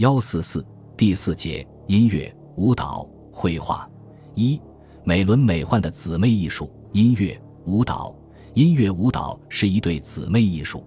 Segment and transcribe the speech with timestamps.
[0.00, 0.64] 幺四四
[0.96, 3.86] 第四节音乐、舞蹈、绘画。
[4.34, 4.58] 一、
[5.04, 8.16] 美轮美奂的姊妹艺术：音乐、舞蹈。
[8.54, 10.82] 音乐、舞蹈是一对姊妹艺术。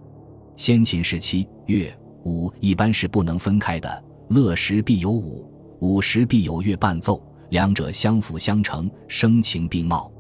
[0.56, 1.96] 先秦时期，乐、
[2.26, 5.48] 舞一般是不能分开的，乐时必有舞，
[5.80, 7.22] 舞时必有乐伴奏，
[7.52, 10.12] 两者相辅相成，声情并茂。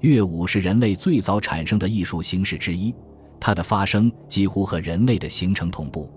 [0.00, 2.94] 乐舞是人类最早产生的艺术形式之一，
[3.40, 6.10] 它的发生几乎和人类的形成同步。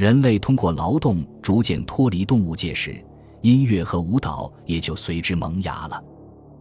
[0.00, 3.04] 人类通过劳动逐渐脱离动物界时，
[3.42, 6.02] 音乐和舞蹈也就随之萌芽了。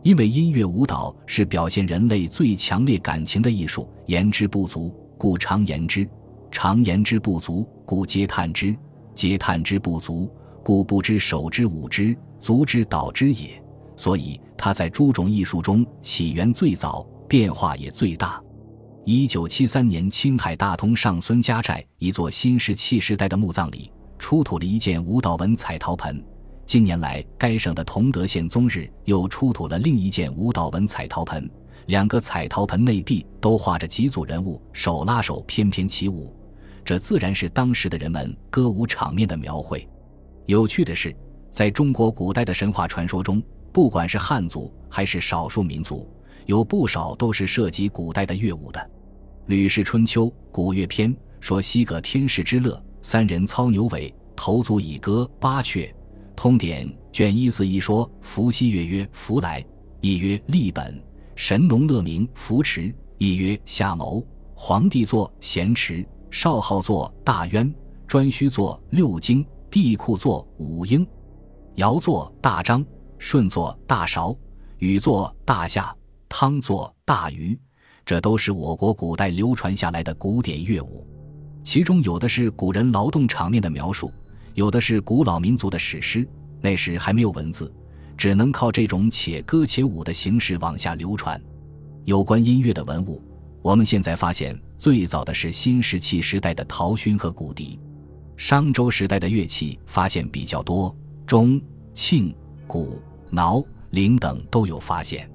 [0.04, 6.06] 因为音乐舞蹈是表现人类最强烈感情的艺术，言之不足，故常言之；
[6.52, 8.76] 常言之不足，故皆叹之；
[9.16, 10.30] 皆叹之不足，
[10.62, 13.52] 故不知手之舞之，足之蹈之也。
[13.96, 18.44] 所以，它在诸种艺术中起源最早，变化也最大。
[19.12, 26.24] 一九七三年，青海大通上孙家寨一座新石器时代的墓葬里，出土了一件舞蹈纹彩陶盆。
[26.64, 31.50] 近年来，该省的同德县宗日又出土了另一件舞蹈纹彩陶盆，
[31.88, 36.32] 两个彩陶盆内壁都画着几组人物手拉手翩翩起舞，
[36.86, 39.90] 这自然是当时的人们歌舞场面的描绘。
[40.46, 41.16] 有趣的是，
[41.50, 43.42] 在中国古代的神话传说中，
[43.74, 46.08] 不管是汉族还是少数民族，
[46.46, 48.80] 有不少都是涉及古代的乐舞的。
[49.50, 55.92] 《吕氏春秋·古乐篇》说：“西葛天氏之乐，三人操牛尾，头足以歌八阙。”
[56.38, 59.66] 通典卷一四一说：“伏羲乐曰伏来，
[60.02, 60.94] 亦曰立本；
[61.36, 64.24] 神农乐鸣伏池，亦曰夏谋。
[64.54, 67.74] 黄帝作咸池，少昊作大渊，
[68.08, 71.04] 颛顼作六经，帝喾作五应，
[71.78, 72.86] 尧作大章，
[73.18, 74.38] 舜作大韶，
[74.78, 75.92] 禹作大夏，
[76.30, 77.60] 汤作大禹。
[78.10, 81.06] 这都是我国古代流传下来的古典乐舞，
[81.64, 84.12] 其中有的是古人劳动场面的描述。”
[84.56, 86.28] 有的是古老民族的史诗，
[86.60, 87.72] 那时还没有文字，
[88.18, 91.40] 只能靠这种且歌且舞的形式往下流传。
[92.06, 93.22] 有关音乐的文物，
[93.62, 97.80] 我们现在发现最早的是新石器时代的陶埙和骨笛，
[98.38, 100.98] 商周时代的乐器发现比较多，
[101.28, 101.62] 钟、
[101.94, 102.34] 磬、
[102.66, 103.00] 鼓、
[103.30, 105.30] 铙、铃等都有发现。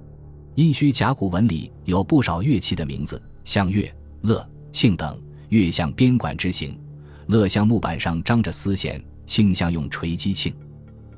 [0.55, 3.93] 殷墟甲骨文里有不少乐器的名字，像乐、
[4.23, 6.79] 乐、磬等，乐像边管之形。
[7.27, 10.55] 乐像木板上张着丝弦，磬像用锤击磬。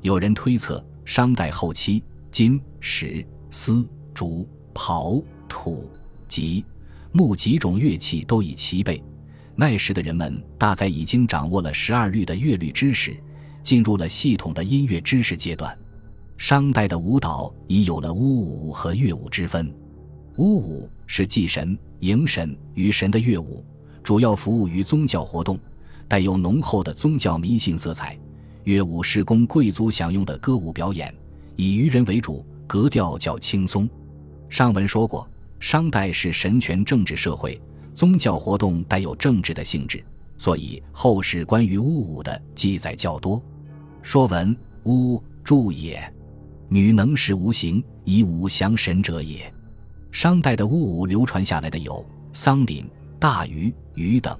[0.01, 5.91] 有人推测，商代后期，金、石、丝、竹、刨、土、
[6.27, 6.65] 吉、
[7.13, 9.03] 木几种乐器都已齐备。
[9.55, 13.15] 那时的人们大概已经掌握了十二律的乐律知识，
[13.63, 15.77] 进入了系统的音乐知识阶段。
[16.39, 19.73] 商代的舞蹈已有了巫舞和乐舞之分。
[20.37, 23.65] 巫舞是祭神、迎神、于神的乐舞，
[24.03, 25.59] 主要服务于宗教活动。
[26.09, 28.17] 带有浓厚的宗教迷信色彩，
[28.63, 31.13] 乐舞是供贵族享用的歌舞表演，
[31.57, 33.91] 以渔人为主，格调较轻松。
[34.49, 37.61] 上文说过，商代是神权政治社会，
[37.93, 40.01] 宗教活动带有政治的性质，
[40.39, 43.43] 所以后世关于巫舞的记载较多。
[44.01, 46.01] 说文：巫，祝也，
[46.69, 49.53] 女能识无形，以武降神者也。
[50.11, 52.85] 商代的巫舞流传下来的有桑林、
[53.19, 54.37] 大鱼、鱼等。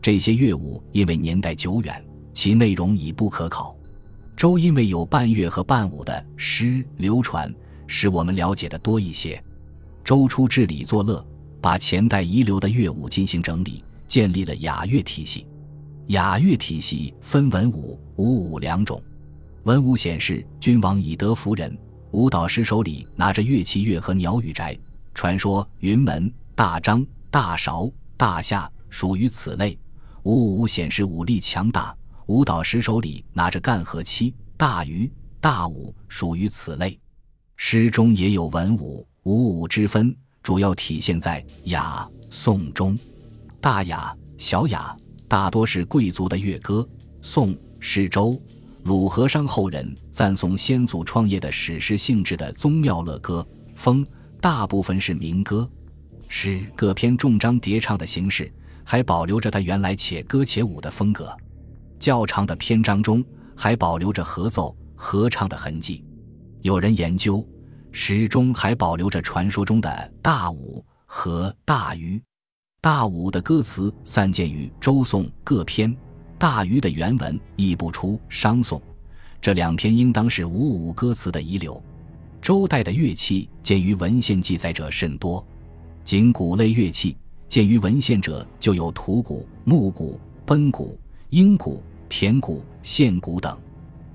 [0.00, 3.76] 这些乐舞因为年代久远，其内容已不可考。
[4.36, 7.52] 周因为有半乐和半舞的诗流传，
[7.86, 9.42] 使我们了解的多一些。
[10.04, 11.26] 周初治理作乐，
[11.60, 15.46] 把前代遗留的乐舞进行整理，建立了雅乐体系。
[16.08, 19.02] 雅乐体系分文武、武舞两种。
[19.66, 21.76] 文武显示君王以德服人，
[22.12, 24.78] 舞蹈师手里拿着乐器乐和鸟语宅。
[25.12, 29.76] 传说云门、大张、大韶、大夏属于此类。
[30.22, 31.92] 武舞显示武力强大，
[32.26, 35.10] 舞蹈师手里拿着干和漆、大鱼、
[35.40, 36.96] 大舞，属于此类。
[37.56, 42.96] 诗中也有文武、武舞之分，主要体现在雅、颂中。
[43.60, 44.96] 大雅、小雅
[45.26, 46.88] 大多是贵族的乐歌，
[47.20, 48.40] 颂是周、
[48.86, 53.44] 鲁和商后人赞颂先祖创业的史诗性质的宗庙乐歌。
[53.74, 54.06] 风
[54.40, 55.68] 大部分是民歌，
[56.28, 58.50] 诗各篇重章叠唱的形式。
[58.84, 61.36] 还保留着他原来且歌且舞的风格，
[61.98, 63.24] 较长的篇章中
[63.56, 66.04] 还保留着合奏、合唱的痕迹。
[66.62, 67.44] 有人研究，
[67.90, 72.22] 诗中还保留着传说中的大舞和大鱼。
[72.80, 75.92] 大舞的歌词散见于周颂各篇，
[76.38, 78.80] 大鱼的原文译不出商颂，
[79.40, 81.82] 这两篇应当是五五歌词的遗留。
[82.42, 85.44] 周代的乐器见于文献记载者甚多，
[86.04, 87.16] 仅鼓类乐器。
[87.48, 90.98] 见于文献者就有土鼓、木鼓、奔鼓、
[91.30, 93.56] 鹰鼓、田鼓、线鼓等。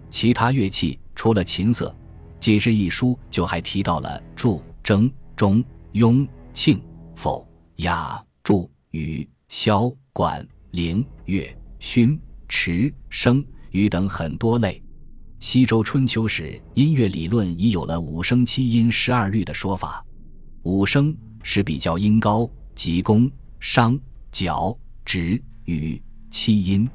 [0.10, 1.96] 其他乐器除了琴瑟，
[2.62, 5.64] 《这一书就还提到了柱、筝、钟、
[5.94, 6.78] 雍、磬、
[7.16, 7.48] 否、
[7.78, 12.18] 雅、祝、羽、箫、管、铃、乐、埙、
[12.48, 14.82] 池、笙、竽等很多类。
[15.40, 20.06] 西周春秋时，音乐理论已有了五声七音十二律的说法。
[20.62, 23.30] 五声是比较音高即宫、
[23.60, 24.00] 商、
[24.32, 26.00] 角、徵、羽
[26.30, 26.88] 七音，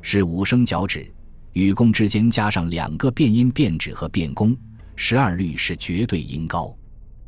[0.00, 1.10] 是五声角徵。
[1.52, 4.56] 与宫之间加上两个变音变指和变宫，
[4.94, 6.72] 十二律是绝对音高。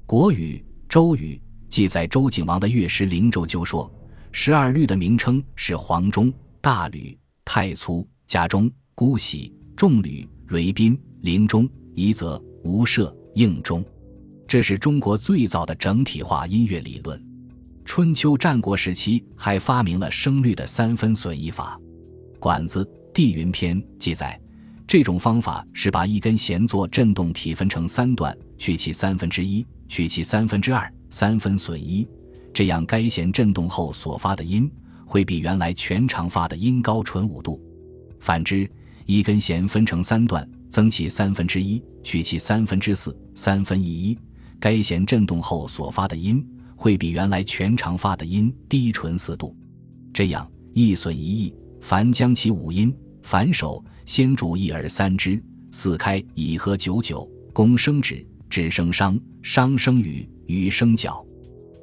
[0.07, 3.93] 国语、周语记载周景王的乐师灵州就说，
[4.31, 13.85] 十二律的名称是黄钟、大吕、太粗、家中、姑息、重吕、蕤宾、临钟、夷则、吴舍、应钟。
[14.47, 17.21] 这是中国最早的整体化音乐理论。
[17.85, 21.77] 春秋战国时期还发明了声律的三分损益法，
[22.39, 24.41] 《管子·地云篇》记载，
[24.87, 32.09] 这种方法是把一根弦作振动体分成三段，取其三分之一，取其三分之二，三分损一，
[32.55, 34.71] 这样该弦振动后所发的音
[35.13, 37.61] 会比原来全长发的音高纯五度。
[38.19, 38.67] 反之，
[39.05, 44.19] 一根弦分成三段，增其三分之一，去其三分之四，三分一一，
[44.59, 46.43] 该弦振动后所发的音。
[46.75, 49.55] 会比原来全长发的音低纯四度，
[50.15, 52.91] 这样一损一益，凡将其五音，
[53.23, 55.39] 反手先主一而三之，
[55.73, 61.23] 四开以和九九，宫生止，止生商，商生羽，羽生角，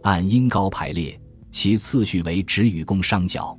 [0.01, 1.17] 按音高排列，
[1.51, 3.57] 其次序为止羽宫商角。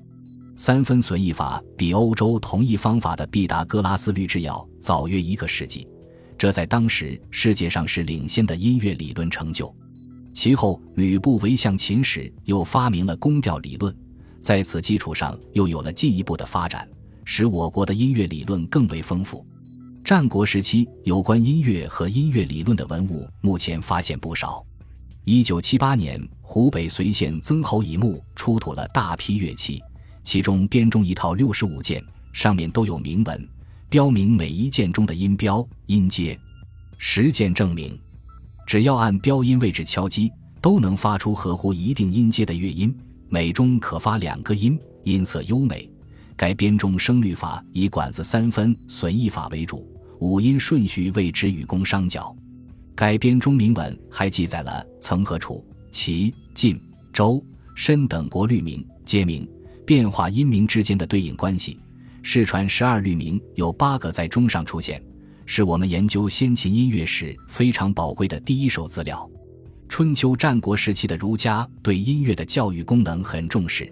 [0.56, 5.88] 三分损益法比欧洲同一方法的毕达哥拉斯律制要早约一个世纪，
[6.36, 9.74] 这在当时世界上是领先的音乐理论成就。
[10.34, 13.96] 其后，吕不韦向秦时，又发明了宫调理论，
[14.38, 16.86] 在此基础上又有了进一步的发展，
[17.24, 19.44] 使我国的音乐理论更为丰富。
[20.04, 24.62] 战国时期有关音乐和音乐理论的文物，目前发现不少。
[25.32, 29.80] 一九七八年，湖北随县曾侯乙墓出土了大批乐器，
[30.24, 33.48] 其中编钟一套六十五件，上面都有铭文，
[33.88, 36.36] 标明每一件中的音标、音阶。
[36.98, 37.96] 实践证明。
[38.66, 42.92] 只要按标音位置敲击，都能发出合乎一定音阶的乐音，
[43.28, 45.88] 每钟可发两个音，音色优美。
[46.36, 49.88] 该编钟声律法以管子三分损益法为主，
[50.18, 52.34] 五音顺序为止与宫商角。
[53.00, 56.78] 改编钟铭文还记载了曾和楚、齐、晋、
[57.14, 57.42] 周、
[57.74, 59.48] 申等国律名、皆名、
[59.86, 61.78] 变化音名之间的对应关系。
[62.22, 65.02] 世传十二律名有八个在钟上出现。
[65.46, 69.26] 是我们研究先秦音乐史非常宝贵的第一手资料。
[69.88, 73.90] 春秋战国时期的儒家对音乐的教育功能很重视。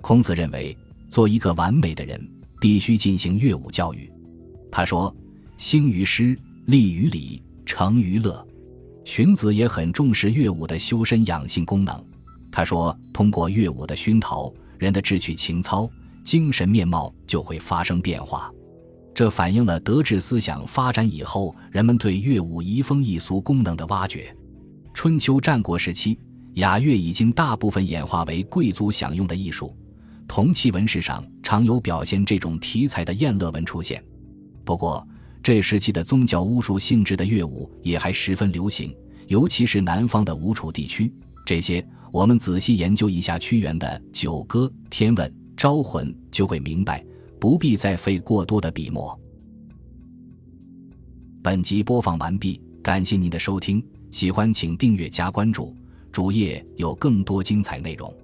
[0.00, 0.76] 孔子认为，
[1.08, 2.20] 做一个完美的人，
[2.60, 4.10] 必须进行乐舞教育。
[4.72, 5.14] 他说
[5.56, 6.36] ：“兴于诗，
[6.66, 8.44] 立于礼，成于乐。”
[9.06, 12.04] 荀子也很重视乐舞的修身养性功能。
[12.50, 15.88] 他说：“通过乐舞的熏陶，人的志趣情操、
[16.24, 18.52] 精神面貌就会发生变化。”
[19.14, 24.34] 这反映了德治思想发展以后，人们对乐舞移风易俗功能的挖掘。
[24.92, 26.18] 春秋战国时期，
[26.54, 29.76] 雅乐已经大部分演化为贵族享用的艺术，
[30.28, 34.02] 铜器纹饰上常有表现这种题材的宴乐纹出现。
[34.64, 35.06] 不过，
[35.42, 38.94] 这时期的宗教巫术性质的乐舞也还十分流行，
[39.28, 41.12] 尤其是南方的吴楚地区。
[41.46, 47.04] 这些我们仔细研究一下屈原的《九歌》《天问》《招魂》，就会明白。
[47.40, 49.18] 不必再费过多的笔墨。
[51.42, 55.74] 本集播放完毕，感谢您的收听，喜欢请订阅加关注，
[56.12, 58.14] 主页有更多精彩内容。